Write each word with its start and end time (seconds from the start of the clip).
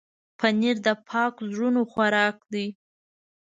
پنېر 0.39 0.75
د 0.87 0.87
پاک 1.09 1.33
زړونو 1.51 1.81
خوراک 1.91 2.37
دی. 2.53 2.67